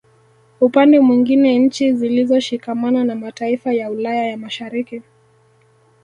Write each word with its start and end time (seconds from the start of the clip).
Upande 0.61 0.99
mwingine 0.99 1.59
nchi 1.59 1.93
zilizoshikamana 1.93 3.03
na 3.03 3.15
mataifa 3.15 3.73
ya 3.73 3.91
Ulaya 3.91 4.25
ya 4.27 4.37
Mashariki 4.37 5.01